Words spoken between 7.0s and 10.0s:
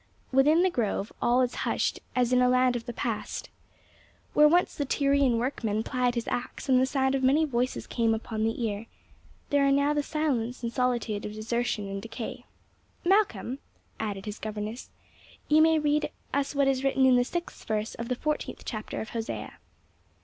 of many voices came upon the ear, there are now